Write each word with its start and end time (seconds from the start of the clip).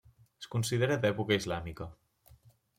Es 0.43 0.47
considera 0.55 0.97
d'època 1.05 1.39
islàmica. 1.43 1.91